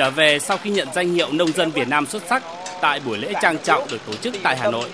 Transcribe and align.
Trở 0.00 0.10
về 0.10 0.38
sau 0.38 0.56
khi 0.56 0.70
nhận 0.70 0.88
danh 0.94 1.14
hiệu 1.14 1.32
nông 1.32 1.52
dân 1.52 1.70
Việt 1.70 1.88
Nam 1.88 2.06
xuất 2.06 2.22
sắc 2.22 2.42
tại 2.80 3.00
buổi 3.06 3.18
lễ 3.18 3.32
trang 3.42 3.56
trọng 3.64 3.86
được 3.90 4.06
tổ 4.06 4.12
chức 4.16 4.34
tại 4.42 4.56
Hà 4.56 4.70
Nội, 4.70 4.90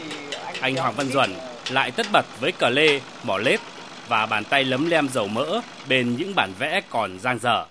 anh 0.60 0.76
Hoàng 0.76 0.94
Văn 0.96 1.06
Duẩn 1.08 1.30
lại 1.70 1.90
tất 1.90 2.06
bật 2.12 2.40
với 2.40 2.52
cờ 2.52 2.68
lê, 2.68 3.00
mỏ 3.24 3.38
lết 3.38 3.60
và 4.08 4.26
bàn 4.26 4.44
tay 4.44 4.64
lấm 4.64 4.90
lem 4.90 5.08
dầu 5.08 5.28
mỡ 5.28 5.60
bên 5.88 6.16
những 6.16 6.34
bản 6.34 6.52
vẽ 6.58 6.80
còn 6.90 7.18
giang 7.18 7.38
dở. 7.38 7.66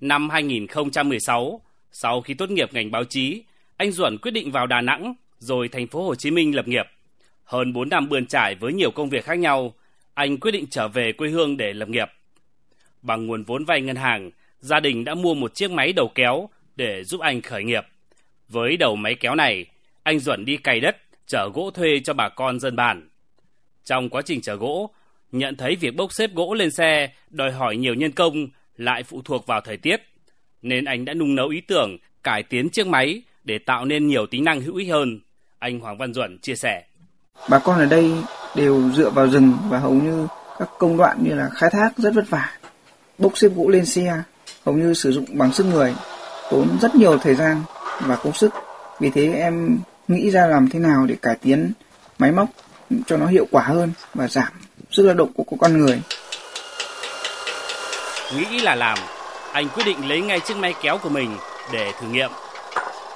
Năm 0.00 0.30
2016, 0.30 1.60
sau 1.92 2.20
khi 2.20 2.34
tốt 2.34 2.50
nghiệp 2.50 2.68
ngành 2.72 2.90
báo 2.90 3.04
chí, 3.04 3.42
anh 3.76 3.92
Duẩn 3.92 4.18
quyết 4.18 4.30
định 4.30 4.52
vào 4.52 4.66
Đà 4.66 4.80
Nẵng 4.80 5.14
rồi 5.38 5.68
thành 5.68 5.86
phố 5.86 6.06
Hồ 6.06 6.14
Chí 6.14 6.30
Minh 6.30 6.56
lập 6.56 6.68
nghiệp. 6.68 6.86
Hơn 7.44 7.72
4 7.72 7.88
năm 7.88 8.08
bươn 8.08 8.26
trải 8.26 8.54
với 8.54 8.72
nhiều 8.72 8.90
công 8.90 9.08
việc 9.08 9.24
khác 9.24 9.38
nhau, 9.38 9.74
anh 10.14 10.40
quyết 10.40 10.52
định 10.52 10.66
trở 10.70 10.88
về 10.88 11.12
quê 11.12 11.28
hương 11.28 11.56
để 11.56 11.72
lập 11.72 11.88
nghiệp. 11.88 12.08
Bằng 13.02 13.26
nguồn 13.26 13.44
vốn 13.44 13.64
vay 13.64 13.80
ngân 13.80 13.96
hàng, 13.96 14.30
gia 14.60 14.80
đình 14.80 15.04
đã 15.04 15.14
mua 15.14 15.34
một 15.34 15.54
chiếc 15.54 15.70
máy 15.70 15.92
đầu 15.92 16.12
kéo 16.14 16.48
để 16.76 17.04
giúp 17.04 17.20
anh 17.20 17.42
khởi 17.42 17.64
nghiệp. 17.64 17.86
Với 18.48 18.76
đầu 18.76 18.96
máy 18.96 19.14
kéo 19.20 19.34
này, 19.34 19.66
anh 20.02 20.18
Duẩn 20.18 20.44
đi 20.44 20.56
cày 20.56 20.80
đất, 20.80 20.96
chở 21.26 21.48
gỗ 21.54 21.70
thuê 21.74 22.00
cho 22.04 22.14
bà 22.14 22.28
con 22.28 22.60
dân 22.60 22.76
bản. 22.76 23.08
Trong 23.84 24.08
quá 24.08 24.22
trình 24.22 24.40
chở 24.40 24.54
gỗ, 24.54 24.90
nhận 25.32 25.56
thấy 25.56 25.76
việc 25.76 25.96
bốc 25.96 26.12
xếp 26.12 26.30
gỗ 26.34 26.54
lên 26.54 26.70
xe 26.70 27.10
đòi 27.30 27.52
hỏi 27.52 27.76
nhiều 27.76 27.94
nhân 27.94 28.12
công 28.12 28.48
lại 28.76 29.02
phụ 29.02 29.22
thuộc 29.24 29.46
vào 29.46 29.60
thời 29.60 29.76
tiết, 29.76 30.02
nên 30.62 30.84
anh 30.84 31.04
đã 31.04 31.14
nung 31.14 31.34
nấu 31.34 31.48
ý 31.48 31.60
tưởng 31.60 31.98
cải 32.22 32.42
tiến 32.42 32.68
chiếc 32.70 32.86
máy 32.86 33.22
để 33.44 33.58
tạo 33.58 33.84
nên 33.84 34.08
nhiều 34.08 34.26
tính 34.26 34.44
năng 34.44 34.60
hữu 34.60 34.76
ích 34.76 34.88
hơn. 34.90 35.20
Anh 35.58 35.80
Hoàng 35.80 35.98
Văn 35.98 36.12
Duẩn 36.12 36.38
chia 36.38 36.54
sẻ. 36.54 36.84
Bà 37.50 37.58
con 37.58 37.78
ở 37.78 37.86
đây 37.86 38.12
đều 38.56 38.90
dựa 38.90 39.10
vào 39.10 39.28
rừng 39.28 39.52
và 39.68 39.78
hầu 39.78 39.94
như 39.94 40.26
các 40.58 40.68
công 40.78 40.96
đoạn 40.96 41.18
như 41.24 41.34
là 41.34 41.48
khai 41.52 41.70
thác 41.72 41.90
rất 41.96 42.14
vất 42.14 42.30
vả. 42.30 42.58
Bốc 43.18 43.38
xếp 43.38 43.48
gỗ 43.56 43.68
lên 43.68 43.86
xe 43.86 44.22
hầu 44.68 44.76
như 44.76 44.94
sử 44.94 45.12
dụng 45.12 45.24
bằng 45.28 45.52
sức 45.52 45.66
người, 45.66 45.94
tốn 46.50 46.78
rất 46.82 46.94
nhiều 46.94 47.18
thời 47.18 47.34
gian 47.34 47.62
và 48.00 48.16
công 48.16 48.32
sức. 48.32 48.50
Vì 49.00 49.10
thế 49.10 49.32
em 49.34 49.78
nghĩ 50.08 50.30
ra 50.30 50.46
làm 50.46 50.68
thế 50.70 50.78
nào 50.78 51.06
để 51.06 51.16
cải 51.22 51.36
tiến 51.42 51.72
máy 52.18 52.32
móc 52.32 52.48
cho 53.06 53.16
nó 53.16 53.26
hiệu 53.26 53.46
quả 53.50 53.62
hơn 53.62 53.92
và 54.14 54.28
giảm 54.28 54.52
sức 54.90 55.02
lao 55.02 55.14
động 55.14 55.32
của 55.32 55.56
con 55.60 55.78
người. 55.78 56.00
Nghĩ 58.36 58.58
là 58.58 58.74
làm, 58.74 58.98
anh 59.52 59.68
quyết 59.68 59.84
định 59.86 60.08
lấy 60.08 60.20
ngay 60.20 60.40
chiếc 60.40 60.56
máy 60.56 60.74
kéo 60.82 60.98
của 60.98 61.08
mình 61.08 61.36
để 61.72 61.92
thử 62.00 62.06
nghiệm. 62.08 62.30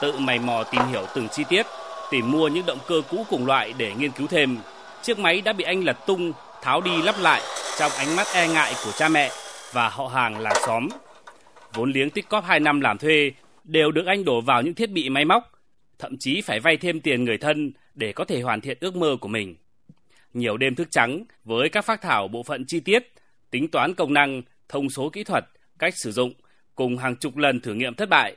Tự 0.01 0.13
mày 0.19 0.39
mò 0.39 0.65
tìm 0.65 0.83
hiểu 0.91 1.07
từng 1.15 1.29
chi 1.29 1.45
tiết, 1.49 1.67
tìm 2.11 2.31
mua 2.31 2.49
những 2.49 2.67
động 2.67 2.79
cơ 2.89 3.03
cũ 3.11 3.27
cùng 3.31 3.47
loại 3.47 3.75
để 3.77 3.93
nghiên 3.99 4.11
cứu 4.11 4.27
thêm. 4.27 4.59
Chiếc 5.03 5.19
máy 5.19 5.41
đã 5.41 5.53
bị 5.53 5.65
anh 5.65 5.85
lật 5.85 6.07
tung, 6.07 6.33
tháo 6.63 6.81
đi 6.81 7.03
lắp 7.03 7.15
lại 7.19 7.43
trong 7.79 7.93
ánh 7.99 8.17
mắt 8.17 8.27
e 8.35 8.49
ngại 8.49 8.75
của 8.85 8.93
cha 8.99 9.09
mẹ 9.09 9.31
và 9.73 9.89
họ 9.89 10.07
hàng 10.07 10.39
làng 10.39 10.57
xóm. 10.67 10.89
Vốn 11.75 11.93
liếng 11.93 12.11
tích 12.11 12.29
cóp 12.29 12.45
2 12.45 12.61
năm 12.61 12.81
làm 12.81 12.99
thuê 12.99 13.33
đều 13.65 13.93
được 13.93 14.07
anh 14.07 14.25
đổ 14.25 14.41
vào 14.41 14.63
những 14.63 14.75
thiết 14.75 14.91
bị 14.91 15.09
máy 15.09 15.25
móc, 15.25 15.53
thậm 15.99 16.17
chí 16.19 16.41
phải 16.41 16.61
vay 16.61 16.77
thêm 16.77 17.01
tiền 17.01 17.25
người 17.25 17.39
thân 17.39 17.73
để 17.95 18.13
có 18.13 18.25
thể 18.25 18.41
hoàn 18.41 18.61
thiện 18.61 18.79
ước 18.81 18.97
mơ 18.97 19.17
của 19.21 19.29
mình. 19.29 19.57
Nhiều 20.35 20.57
đêm 20.57 20.75
thức 20.75 20.89
trắng 20.91 21.25
với 21.45 21.69
các 21.69 21.85
phác 21.85 22.03
thảo 22.03 22.29
bộ 22.29 22.43
phận 22.43 22.65
chi 22.65 22.81
tiết, 22.81 23.13
tính 23.51 23.69
toán 23.69 23.95
công 23.95 24.15
năng, 24.15 24.43
thông 24.69 24.91
số 24.91 25.11
kỹ 25.11 25.25
thuật, 25.25 25.45
cách 25.79 25.95
sử 25.97 26.13
dụng 26.13 26.33
cùng 26.75 26.99
hàng 26.99 27.17
chục 27.17 27.37
lần 27.37 27.61
thử 27.61 27.75
nghiệm 27.75 27.95
thất 27.95 28.09
bại. 28.09 28.37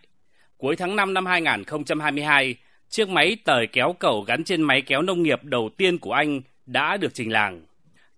Cuối 0.58 0.76
tháng 0.76 0.96
5 0.96 1.14
năm 1.14 1.26
2022, 1.26 2.56
chiếc 2.90 3.10
máy 3.10 3.38
tời 3.44 3.68
kéo 3.68 3.96
cầu 4.00 4.22
gắn 4.22 4.44
trên 4.44 4.62
máy 4.62 4.82
kéo 4.82 5.02
nông 5.02 5.24
nghiệp 5.24 5.44
đầu 5.44 5.70
tiên 5.78 5.98
của 5.98 6.12
anh 6.12 6.42
đã 6.66 6.98
được 6.98 7.14
trình 7.14 7.32
làng. 7.32 7.62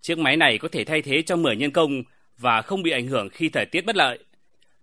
Chiếc 0.00 0.18
máy 0.18 0.36
này 0.36 0.58
có 0.58 0.68
thể 0.68 0.84
thay 0.84 1.02
thế 1.02 1.22
cho 1.22 1.36
10 1.36 1.56
nhân 1.56 1.70
công 1.70 2.02
và 2.38 2.62
không 2.62 2.82
bị 2.82 2.90
ảnh 2.90 3.06
hưởng 3.06 3.28
khi 3.28 3.48
thời 3.48 3.66
tiết 3.66 3.86
bất 3.86 3.96
lợi. 3.96 4.18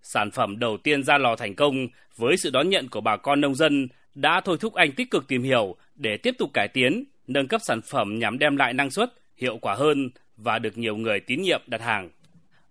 Sản 0.08 0.32
phẩm 0.32 0.60
đầu 0.60 0.78
tiên 0.78 1.04
ra 1.04 1.18
lò 1.18 1.36
thành 1.36 1.56
công 1.56 1.88
với 2.18 2.38
sự 2.38 2.50
đón 2.50 2.70
nhận 2.70 2.90
của 2.90 3.02
bà 3.02 3.18
con 3.18 3.42
nông 3.42 3.56
dân 3.56 3.88
đã 4.16 4.42
thôi 4.42 4.58
thúc 4.60 4.74
anh 4.74 4.92
tích 4.92 5.12
cực 5.12 5.28
tìm 5.28 5.44
hiểu 5.44 5.76
để 5.96 6.18
tiếp 6.18 6.36
tục 6.38 6.50
cải 6.54 6.68
tiến, 6.68 7.04
nâng 7.28 7.48
cấp 7.48 7.62
sản 7.64 7.82
phẩm 7.82 8.20
nhằm 8.20 8.40
đem 8.40 8.58
lại 8.58 8.74
năng 8.74 8.90
suất, 8.90 9.14
hiệu 9.38 9.58
quả 9.58 9.76
hơn 9.76 10.10
và 10.38 10.60
được 10.60 10.78
nhiều 10.78 10.98
người 10.98 11.20
tín 11.20 11.42
nhiệm 11.42 11.62
đặt 11.68 11.82
hàng. 11.82 12.10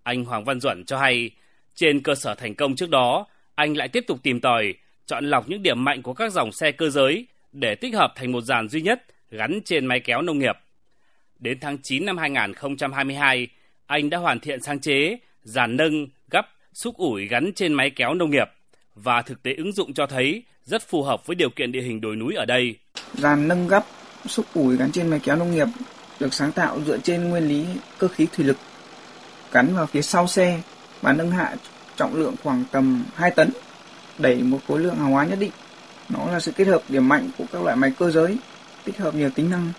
Anh 0.02 0.24
Hoàng 0.24 0.44
Văn 0.44 0.60
Duẩn 0.60 0.84
cho 0.84 0.98
hay, 0.98 1.30
trên 1.74 2.02
cơ 2.02 2.14
sở 2.14 2.34
thành 2.34 2.54
công 2.54 2.76
trước 2.76 2.90
đó, 2.90 3.26
anh 3.54 3.76
lại 3.76 3.88
tiếp 3.88 4.04
tục 4.06 4.18
tìm 4.22 4.40
tòi, 4.40 4.74
chọn 5.06 5.24
lọc 5.24 5.48
những 5.48 5.62
điểm 5.62 5.84
mạnh 5.84 6.02
của 6.02 6.14
các 6.14 6.32
dòng 6.32 6.52
xe 6.52 6.72
cơ 6.72 6.90
giới 6.90 7.26
để 7.52 7.74
tích 7.74 7.94
hợp 7.94 8.12
thành 8.16 8.32
một 8.32 8.40
dàn 8.40 8.68
duy 8.68 8.80
nhất 8.80 9.04
gắn 9.30 9.60
trên 9.64 9.86
máy 9.86 10.00
kéo 10.00 10.22
nông 10.22 10.38
nghiệp. 10.38 10.56
Đến 11.38 11.58
tháng 11.60 11.78
9 11.82 12.06
năm 12.06 12.18
2022, 12.18 13.48
anh 13.86 14.10
đã 14.10 14.18
hoàn 14.18 14.40
thiện 14.40 14.62
sáng 14.62 14.80
chế, 14.80 15.18
dàn 15.42 15.76
nâng, 15.76 16.06
gấp, 16.30 16.53
xúc 16.74 16.96
ủi 16.96 17.26
gắn 17.26 17.52
trên 17.52 17.72
máy 17.72 17.90
kéo 17.90 18.14
nông 18.14 18.30
nghiệp 18.30 18.48
và 18.94 19.22
thực 19.22 19.42
tế 19.42 19.54
ứng 19.54 19.72
dụng 19.72 19.94
cho 19.94 20.06
thấy 20.06 20.42
rất 20.64 20.88
phù 20.88 21.02
hợp 21.02 21.26
với 21.26 21.34
điều 21.34 21.50
kiện 21.50 21.72
địa 21.72 21.82
hình 21.82 22.00
đồi 22.00 22.16
núi 22.16 22.34
ở 22.34 22.44
đây. 22.44 22.76
Dàn 23.14 23.48
nâng 23.48 23.68
gấp, 23.68 23.84
xúc 24.26 24.46
ủi 24.54 24.76
gắn 24.76 24.92
trên 24.92 25.08
máy 25.08 25.20
kéo 25.22 25.36
nông 25.36 25.54
nghiệp 25.54 25.66
được 26.20 26.34
sáng 26.34 26.52
tạo 26.52 26.80
dựa 26.86 26.98
trên 26.98 27.28
nguyên 27.28 27.48
lý 27.48 27.66
cơ 27.98 28.08
khí 28.08 28.26
thủy 28.32 28.44
lực 28.44 28.56
gắn 29.52 29.74
vào 29.74 29.86
phía 29.86 30.02
sau 30.02 30.26
xe 30.26 30.60
và 31.00 31.12
nâng 31.12 31.30
hạ 31.30 31.54
trọng 31.96 32.14
lượng 32.14 32.34
khoảng 32.42 32.64
tầm 32.72 33.04
2 33.14 33.30
tấn, 33.30 33.50
đẩy 34.18 34.42
một 34.42 34.58
khối 34.68 34.80
lượng 34.80 34.96
hàng 34.96 35.12
hóa 35.12 35.24
nhất 35.24 35.38
định. 35.38 35.52
Nó 36.08 36.26
là 36.32 36.40
sự 36.40 36.52
kết 36.52 36.66
hợp 36.66 36.82
điểm 36.88 37.08
mạnh 37.08 37.30
của 37.38 37.44
các 37.52 37.62
loại 37.62 37.76
máy 37.76 37.92
cơ 37.98 38.10
giới, 38.10 38.36
tích 38.84 38.98
hợp 38.98 39.14
nhiều 39.14 39.30
tính 39.30 39.50
năng, 39.50 39.72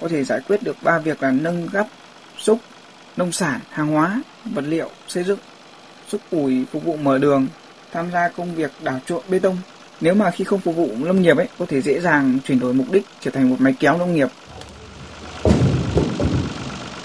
có 0.00 0.08
thể 0.08 0.24
giải 0.24 0.40
quyết 0.48 0.62
được 0.62 0.76
ba 0.82 0.98
việc 0.98 1.22
là 1.22 1.30
nâng 1.30 1.68
gấp, 1.72 1.86
xúc, 2.38 2.60
nông 3.16 3.32
sản, 3.32 3.60
hàng 3.70 3.86
hóa, 3.86 4.22
vật 4.44 4.64
liệu, 4.68 4.90
xây 5.08 5.24
dựng, 5.24 5.38
xúc 6.08 6.20
ủi 6.30 6.64
phục 6.72 6.84
vụ 6.84 6.96
mở 6.96 7.18
đường, 7.18 7.46
tham 7.92 8.10
gia 8.12 8.28
công 8.28 8.54
việc 8.54 8.70
đào 8.82 9.00
trộn 9.06 9.22
bê 9.28 9.38
tông. 9.38 9.56
Nếu 10.00 10.14
mà 10.14 10.30
khi 10.30 10.44
không 10.44 10.60
phục 10.60 10.76
vụ 10.76 10.90
lâm 11.02 11.22
nghiệp 11.22 11.36
ấy, 11.36 11.48
có 11.58 11.66
thể 11.66 11.80
dễ 11.80 12.00
dàng 12.00 12.38
chuyển 12.44 12.58
đổi 12.58 12.74
mục 12.74 12.86
đích 12.92 13.04
trở 13.20 13.30
thành 13.30 13.50
một 13.50 13.56
máy 13.60 13.74
kéo 13.80 13.98
nông 13.98 14.14
nghiệp 14.14 14.28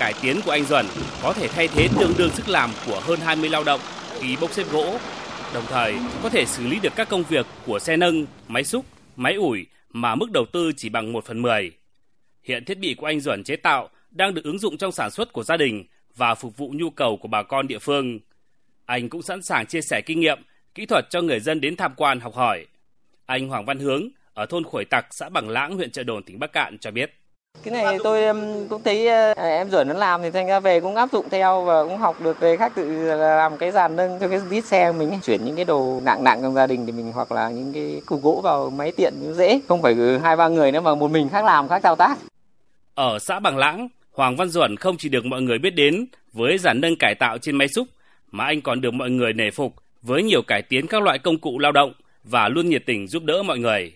cải 0.03 0.13
tiến 0.21 0.39
của 0.45 0.51
anh 0.51 0.65
Duẩn 0.65 0.85
có 1.21 1.33
thể 1.33 1.47
thay 1.47 1.67
thế 1.67 1.87
tương 1.99 2.13
đương 2.17 2.29
sức 2.29 2.49
làm 2.49 2.71
của 2.85 2.99
hơn 2.99 3.19
20 3.19 3.49
lao 3.49 3.63
động 3.63 3.79
khi 4.19 4.37
bốc 4.41 4.51
xếp 4.51 4.63
gỗ, 4.71 4.97
đồng 5.53 5.63
thời 5.69 5.95
có 6.23 6.29
thể 6.29 6.45
xử 6.45 6.67
lý 6.67 6.79
được 6.79 6.93
các 6.95 7.09
công 7.09 7.23
việc 7.23 7.45
của 7.65 7.79
xe 7.79 7.97
nâng, 7.97 8.25
máy 8.47 8.63
xúc, 8.63 8.85
máy 9.15 9.33
ủi 9.33 9.65
mà 9.89 10.15
mức 10.15 10.31
đầu 10.31 10.45
tư 10.53 10.71
chỉ 10.77 10.89
bằng 10.89 11.13
1 11.13 11.25
phần 11.25 11.41
10. 11.41 11.71
Hiện 12.43 12.65
thiết 12.65 12.79
bị 12.79 12.93
của 12.93 13.05
anh 13.05 13.19
Duẩn 13.19 13.43
chế 13.43 13.55
tạo 13.55 13.89
đang 14.11 14.33
được 14.33 14.43
ứng 14.43 14.59
dụng 14.59 14.77
trong 14.77 14.91
sản 14.91 15.11
xuất 15.11 15.33
của 15.33 15.43
gia 15.43 15.57
đình 15.57 15.85
và 16.15 16.35
phục 16.35 16.57
vụ 16.57 16.73
nhu 16.75 16.89
cầu 16.89 17.17
của 17.17 17.27
bà 17.27 17.43
con 17.43 17.67
địa 17.67 17.79
phương. 17.79 18.19
Anh 18.85 19.09
cũng 19.09 19.21
sẵn 19.21 19.41
sàng 19.41 19.65
chia 19.65 19.81
sẻ 19.81 20.01
kinh 20.01 20.19
nghiệm, 20.19 20.39
kỹ 20.75 20.85
thuật 20.85 21.09
cho 21.09 21.21
người 21.21 21.39
dân 21.39 21.61
đến 21.61 21.75
tham 21.75 21.93
quan 21.97 22.19
học 22.19 22.35
hỏi. 22.35 22.65
Anh 23.25 23.47
Hoàng 23.47 23.65
Văn 23.65 23.79
Hướng 23.79 24.07
ở 24.33 24.45
thôn 24.45 24.63
Khuổi 24.63 24.85
Tặc, 24.85 25.05
xã 25.11 25.29
Bằng 25.29 25.49
Lãng, 25.49 25.75
huyện 25.75 25.91
Trợ 25.91 26.03
Đồn, 26.03 26.23
tỉnh 26.23 26.39
Bắc 26.39 26.53
Cạn 26.53 26.77
cho 26.77 26.91
biết. 26.91 27.13
Cái 27.63 27.83
này 27.83 27.97
tôi 28.03 28.35
cũng 28.69 28.83
thấy 28.83 29.07
ờ, 29.07 29.33
em 29.33 29.69
Duẩn 29.69 29.87
nó 29.87 29.93
làm 29.93 30.21
thì 30.21 30.31
thành 30.31 30.47
ra 30.47 30.59
về 30.59 30.79
cũng 30.79 30.95
áp 30.95 31.11
dụng 31.11 31.29
theo 31.29 31.61
và 31.61 31.83
cũng 31.83 31.97
học 31.97 32.21
được 32.21 32.39
về 32.39 32.57
khác 32.57 32.71
tự 32.75 33.03
làm 33.17 33.57
cái 33.57 33.71
dàn 33.71 33.95
nâng 33.95 34.19
cho 34.19 34.27
cái 34.27 34.41
đít 34.49 34.65
xe 34.65 34.91
mình 34.91 35.19
chuyển 35.23 35.45
những 35.45 35.55
cái 35.55 35.65
đồ 35.65 36.01
nặng 36.03 36.23
nặng 36.23 36.39
trong 36.41 36.53
gia 36.53 36.67
đình 36.67 36.85
thì 36.85 36.91
mình 36.91 37.11
hoặc 37.11 37.31
là 37.31 37.49
những 37.49 37.73
cái 37.73 38.01
cục 38.05 38.21
gỗ 38.21 38.41
vào 38.43 38.69
máy 38.69 38.91
tiện 38.97 39.13
dễ 39.33 39.61
không 39.67 39.81
phải 39.81 39.95
hai 40.23 40.35
ba 40.35 40.47
người 40.47 40.71
nữa 40.71 40.81
mà 40.81 40.95
một 40.95 41.11
mình 41.11 41.29
khác 41.29 41.45
làm 41.45 41.67
khác 41.67 41.79
thao 41.83 41.95
tác. 41.95 42.17
Ở 42.95 43.19
xã 43.19 43.39
Bằng 43.39 43.57
Lãng, 43.57 43.87
Hoàng 44.11 44.35
Văn 44.35 44.49
Duẩn 44.49 44.77
không 44.77 44.97
chỉ 44.97 45.09
được 45.09 45.25
mọi 45.25 45.41
người 45.41 45.59
biết 45.59 45.75
đến 45.75 46.05
với 46.33 46.57
dàn 46.57 46.81
nâng 46.81 46.95
cải 46.99 47.15
tạo 47.15 47.37
trên 47.37 47.55
máy 47.55 47.67
xúc 47.67 47.87
mà 48.33 48.45
anh 48.45 48.61
còn 48.61 48.81
được 48.81 48.93
mọi 48.93 49.09
người 49.09 49.33
nể 49.33 49.51
phục 49.51 49.75
với 50.01 50.23
nhiều 50.23 50.41
cải 50.41 50.61
tiến 50.61 50.87
các 50.87 51.03
loại 51.03 51.19
công 51.19 51.37
cụ 51.37 51.59
lao 51.59 51.71
động 51.71 51.93
và 52.23 52.49
luôn 52.49 52.69
nhiệt 52.69 52.83
tình 52.85 53.07
giúp 53.07 53.23
đỡ 53.23 53.43
mọi 53.43 53.59
người. 53.59 53.93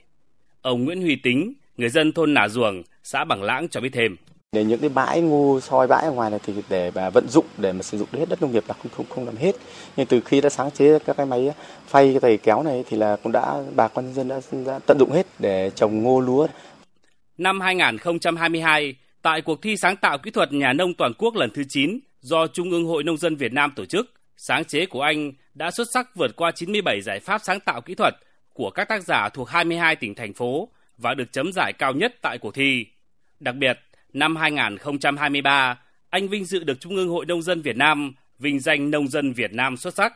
Ông 0.62 0.86
Nguyễn 0.86 1.02
Huy 1.02 1.16
Tính, 1.16 1.54
người 1.78 1.90
dân 1.90 2.12
thôn 2.12 2.34
Nà 2.34 2.48
Ruồng, 2.48 2.84
xã 3.04 3.26
Bằng 3.26 3.44
Lãng 3.44 3.68
cho 3.70 3.82
biết 3.82 3.90
thêm. 3.94 4.16
Để 4.52 4.64
những 4.64 4.80
cái 4.80 4.90
bãi 4.90 5.22
ngu 5.22 5.60
soi 5.60 5.88
bãi 5.88 6.04
ở 6.04 6.12
ngoài 6.12 6.32
này 6.32 6.40
thì 6.46 6.54
để 6.70 6.92
mà 6.96 7.10
vận 7.10 7.28
dụng 7.30 7.46
để 7.58 7.74
mà 7.74 7.82
sử 7.82 7.98
dụng 7.98 8.08
hết 8.14 8.30
đất 8.30 8.42
nông 8.42 8.52
nghiệp 8.52 8.64
là 8.68 8.74
không 8.74 8.92
không 8.92 9.06
không 9.10 9.26
làm 9.26 9.36
hết. 9.36 9.56
Nhưng 9.98 10.08
từ 10.08 10.22
khi 10.22 10.42
đã 10.42 10.50
sáng 10.50 10.72
chế 10.72 11.00
các 11.00 11.18
cái 11.18 11.26
máy 11.26 11.52
phay 11.88 12.12
cái 12.12 12.20
thầy 12.20 12.38
kéo 12.38 12.64
này 12.64 12.84
thì 12.90 12.98
là 12.98 13.16
cũng 13.24 13.32
đã 13.32 13.64
bà 13.76 13.88
con 13.88 14.14
dân 14.14 14.28
đã, 14.28 14.40
đã 14.66 14.80
tận 14.80 15.00
dụng 15.00 15.12
hết 15.12 15.28
để 15.40 15.72
trồng 15.76 16.04
ngô 16.04 16.20
lúa. 16.20 16.48
Năm 17.38 17.62
2022, 17.62 18.96
tại 19.22 19.42
cuộc 19.42 19.62
thi 19.62 19.78
sáng 19.78 19.96
tạo 19.96 20.18
kỹ 20.18 20.32
thuật 20.32 20.54
nhà 20.54 20.74
nông 20.74 20.94
toàn 20.94 21.14
quốc 21.18 21.36
lần 21.36 21.50
thứ 21.54 21.64
9 21.70 22.00
do 22.22 22.48
Trung 22.48 22.72
ương 22.72 22.86
Hội 22.86 23.04
Nông 23.04 23.18
dân 23.18 23.36
Việt 23.36 23.54
Nam 23.54 23.74
tổ 23.76 23.86
chức, 23.86 24.17
sáng 24.38 24.66
chế 24.66 24.86
của 24.86 25.02
anh 25.02 25.32
đã 25.54 25.72
xuất 25.72 25.88
sắc 25.94 26.16
vượt 26.16 26.36
qua 26.36 26.52
97 26.52 27.02
giải 27.02 27.20
pháp 27.20 27.42
sáng 27.44 27.60
tạo 27.60 27.82
kỹ 27.82 27.96
thuật 27.96 28.14
của 28.54 28.70
các 28.70 28.88
tác 28.88 29.04
giả 29.04 29.30
thuộc 29.30 29.50
22 29.50 29.96
tỉnh 29.96 30.16
thành 30.16 30.34
phố 30.34 30.70
và 30.98 31.14
được 31.14 31.32
chấm 31.32 31.52
giải 31.54 31.74
cao 31.74 31.94
nhất 31.94 32.16
tại 32.22 32.38
cuộc 32.38 32.54
thi. 32.54 32.86
Đặc 33.40 33.56
biệt, 33.56 33.80
năm 34.14 34.36
2023, 34.36 35.80
anh 36.10 36.28
vinh 36.28 36.46
dự 36.46 36.64
được 36.64 36.80
Trung 36.80 36.96
ương 36.96 37.10
Hội 37.10 37.26
Nông 37.26 37.42
dân 37.42 37.62
Việt 37.62 37.78
Nam 37.78 38.14
vinh 38.40 38.60
danh 38.60 38.92
Nông 38.92 39.08
dân 39.08 39.34
Việt 39.34 39.54
Nam 39.54 39.78
xuất 39.78 39.94
sắc. 39.94 40.14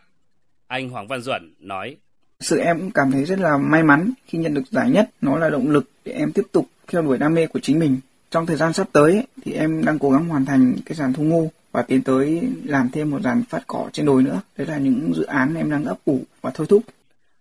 Anh 0.67 0.89
Hoàng 0.89 1.07
Văn 1.07 1.21
Duẩn 1.21 1.53
nói. 1.59 1.97
Sự 2.39 2.59
em 2.59 2.79
cũng 2.79 2.91
cảm 2.91 3.11
thấy 3.11 3.25
rất 3.25 3.39
là 3.39 3.57
may 3.57 3.83
mắn 3.83 4.11
khi 4.27 4.37
nhận 4.37 4.53
được 4.53 4.67
giải 4.71 4.89
nhất. 4.89 5.09
Nó 5.21 5.37
là 5.37 5.49
động 5.49 5.69
lực 5.69 5.89
để 6.05 6.11
em 6.11 6.31
tiếp 6.31 6.43
tục 6.51 6.67
theo 6.87 7.01
đuổi 7.01 7.17
đam 7.17 7.33
mê 7.33 7.47
của 7.47 7.59
chính 7.59 7.79
mình. 7.79 7.97
Trong 8.31 8.45
thời 8.45 8.57
gian 8.57 8.73
sắp 8.73 8.87
tới 8.91 9.25
thì 9.43 9.53
em 9.53 9.85
đang 9.85 9.99
cố 9.99 10.09
gắng 10.09 10.27
hoàn 10.27 10.45
thành 10.45 10.75
cái 10.85 10.95
dàn 10.95 11.13
thu 11.13 11.23
ngô 11.23 11.51
và 11.71 11.81
tiến 11.81 12.03
tới 12.03 12.41
làm 12.63 12.89
thêm 12.89 13.09
một 13.09 13.21
dàn 13.21 13.43
phát 13.49 13.63
cỏ 13.67 13.89
trên 13.93 14.05
đồi 14.05 14.23
nữa. 14.23 14.41
Đấy 14.57 14.67
là 14.67 14.77
những 14.77 15.13
dự 15.13 15.23
án 15.23 15.55
em 15.55 15.71
đang 15.71 15.85
ấp 15.85 15.97
ủ 16.05 16.23
và 16.41 16.51
thôi 16.53 16.67
thúc. 16.69 16.83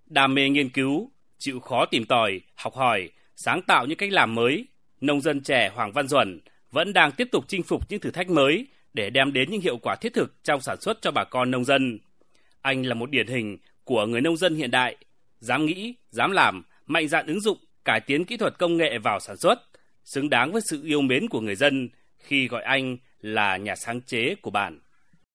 đam 0.07 0.35
mê 0.35 0.49
nghiên 0.49 0.69
cứu, 0.69 1.11
chịu 1.39 1.61
khó 1.61 1.87
tìm 1.87 2.05
tòi, 2.05 2.41
học 2.55 2.75
hỏi, 2.75 3.11
sáng 3.37 3.63
tạo 3.63 3.87
những 3.87 3.99
cách 3.99 4.13
làm 4.13 4.35
mới, 4.35 4.67
nông 5.01 5.21
dân 5.21 5.41
trẻ 5.41 5.71
Hoàng 5.75 5.93
Văn 5.93 6.09
Duẩn 6.09 6.41
vẫn 6.71 6.93
đang 6.93 7.13
tiếp 7.13 7.29
tục 7.33 7.45
chinh 7.49 7.63
phục 7.63 7.91
những 7.91 8.01
thử 8.01 8.11
thách 8.11 8.31
mới 8.31 8.67
để 8.95 9.11
đem 9.11 9.33
đến 9.33 9.51
những 9.51 9.61
hiệu 9.61 9.77
quả 9.77 9.97
thiết 9.97 10.15
thực 10.15 10.45
trong 10.45 10.61
sản 10.61 10.81
xuất 10.81 10.99
cho 11.03 11.11
bà 11.11 11.25
con 11.25 11.51
nông 11.51 11.65
dân. 11.65 11.99
Anh 12.61 12.87
là 12.87 12.95
một 12.95 13.11
điển 13.11 13.27
hình 13.27 13.59
của 13.85 14.07
người 14.07 14.21
nông 14.21 14.37
dân 14.37 14.57
hiện 14.57 14.71
đại, 14.71 14.97
dám 15.41 15.67
nghĩ, 15.67 15.95
dám 16.11 16.31
làm, 16.31 16.63
mạnh 16.87 17.09
dạn 17.09 17.27
ứng 17.27 17.41
dụng, 17.41 17.59
cải 17.85 18.01
tiến 18.01 18.25
kỹ 18.25 18.37
thuật 18.37 18.59
công 18.59 18.77
nghệ 18.77 18.99
vào 18.99 19.21
sản 19.21 19.37
xuất, 19.37 19.63
xứng 20.05 20.31
đáng 20.31 20.53
với 20.53 20.63
sự 20.65 20.83
yêu 20.85 21.01
mến 21.01 21.29
của 21.29 21.41
người 21.41 21.57
dân 21.57 21.89
khi 22.19 22.49
gọi 22.49 22.63
anh 22.63 22.97
là 23.23 23.57
nhà 23.57 23.77
sáng 23.77 24.01
chế 24.01 24.35
của 24.35 24.51
bạn. 24.51 24.79